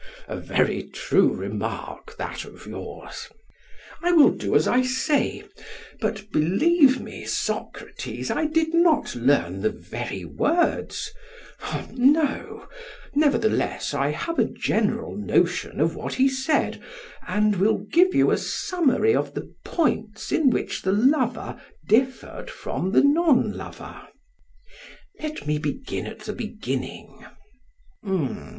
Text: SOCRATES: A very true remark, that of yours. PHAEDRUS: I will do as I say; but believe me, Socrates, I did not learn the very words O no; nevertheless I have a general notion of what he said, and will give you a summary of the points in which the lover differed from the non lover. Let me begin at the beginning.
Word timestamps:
SOCRATES: 0.01 0.49
A 0.49 0.53
very 0.57 0.83
true 0.89 1.31
remark, 1.31 2.17
that 2.17 2.43
of 2.43 2.65
yours. 2.65 3.27
PHAEDRUS: 4.01 4.01
I 4.01 4.11
will 4.13 4.31
do 4.31 4.55
as 4.55 4.67
I 4.67 4.81
say; 4.81 5.43
but 5.99 6.31
believe 6.31 6.99
me, 6.99 7.23
Socrates, 7.25 8.31
I 8.31 8.45
did 8.47 8.73
not 8.73 9.13
learn 9.13 9.61
the 9.61 9.69
very 9.69 10.25
words 10.25 11.11
O 11.65 11.87
no; 11.93 12.67
nevertheless 13.13 13.93
I 13.93 14.09
have 14.09 14.39
a 14.39 14.45
general 14.45 15.15
notion 15.15 15.79
of 15.79 15.95
what 15.95 16.15
he 16.15 16.27
said, 16.27 16.81
and 17.27 17.57
will 17.57 17.77
give 17.93 18.15
you 18.15 18.31
a 18.31 18.39
summary 18.39 19.13
of 19.15 19.35
the 19.35 19.53
points 19.63 20.31
in 20.31 20.49
which 20.49 20.81
the 20.81 20.93
lover 20.93 21.61
differed 21.87 22.49
from 22.49 22.91
the 22.91 23.03
non 23.03 23.51
lover. 23.55 24.01
Let 25.21 25.45
me 25.45 25.59
begin 25.59 26.07
at 26.07 26.21
the 26.21 26.33
beginning. 26.33 27.23